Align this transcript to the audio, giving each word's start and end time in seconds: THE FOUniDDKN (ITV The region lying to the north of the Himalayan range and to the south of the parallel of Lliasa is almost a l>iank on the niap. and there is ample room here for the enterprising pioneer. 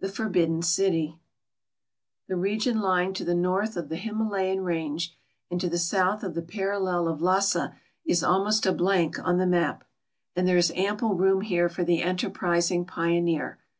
THE 0.00 0.08
FOUniDDKN 0.08 0.58
(ITV 0.62 1.18
The 2.26 2.34
region 2.34 2.80
lying 2.80 3.12
to 3.12 3.24
the 3.24 3.32
north 3.36 3.76
of 3.76 3.90
the 3.90 3.94
Himalayan 3.96 4.62
range 4.64 5.16
and 5.52 5.60
to 5.60 5.68
the 5.68 5.78
south 5.78 6.24
of 6.24 6.34
the 6.34 6.42
parallel 6.42 7.06
of 7.06 7.20
Lliasa 7.20 7.76
is 8.04 8.24
almost 8.24 8.66
a 8.66 8.72
l>iank 8.72 9.24
on 9.24 9.38
the 9.38 9.44
niap. 9.44 9.82
and 10.34 10.48
there 10.48 10.56
is 10.58 10.72
ample 10.72 11.14
room 11.14 11.42
here 11.42 11.68
for 11.68 11.84
the 11.84 12.02
enterprising 12.02 12.84
pioneer. 12.84 13.60